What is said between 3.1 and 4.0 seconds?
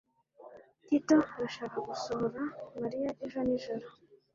ejo nijoro